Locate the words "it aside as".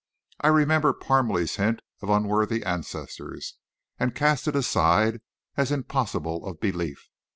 4.47-5.71